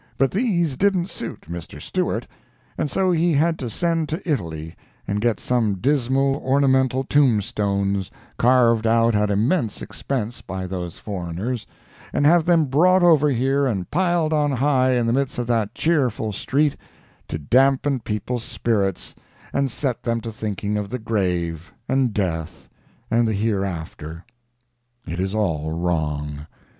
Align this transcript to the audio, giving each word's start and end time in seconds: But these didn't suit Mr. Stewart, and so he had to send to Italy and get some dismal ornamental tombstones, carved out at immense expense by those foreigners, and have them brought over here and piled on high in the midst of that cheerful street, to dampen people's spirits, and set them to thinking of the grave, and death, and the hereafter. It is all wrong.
But 0.17 0.31
these 0.31 0.77
didn't 0.77 1.11
suit 1.11 1.41
Mr. 1.47 1.79
Stewart, 1.79 2.25
and 2.75 2.89
so 2.89 3.11
he 3.11 3.33
had 3.33 3.59
to 3.59 3.69
send 3.69 4.09
to 4.09 4.19
Italy 4.27 4.75
and 5.07 5.21
get 5.21 5.39
some 5.39 5.75
dismal 5.75 6.37
ornamental 6.37 7.03
tombstones, 7.03 8.09
carved 8.35 8.87
out 8.87 9.13
at 9.13 9.29
immense 9.29 9.79
expense 9.79 10.41
by 10.41 10.65
those 10.65 10.95
foreigners, 10.95 11.67
and 12.13 12.25
have 12.25 12.45
them 12.45 12.65
brought 12.65 13.03
over 13.03 13.29
here 13.29 13.67
and 13.67 13.91
piled 13.91 14.33
on 14.33 14.51
high 14.53 14.93
in 14.93 15.05
the 15.05 15.13
midst 15.13 15.37
of 15.37 15.45
that 15.45 15.75
cheerful 15.75 16.33
street, 16.33 16.75
to 17.27 17.37
dampen 17.37 17.99
people's 17.99 18.43
spirits, 18.43 19.13
and 19.53 19.69
set 19.69 20.01
them 20.01 20.19
to 20.21 20.31
thinking 20.31 20.77
of 20.77 20.89
the 20.89 20.97
grave, 20.97 21.71
and 21.87 22.11
death, 22.11 22.67
and 23.11 23.27
the 23.27 23.33
hereafter. 23.33 24.25
It 25.05 25.19
is 25.19 25.35
all 25.35 25.73
wrong. 25.73 26.47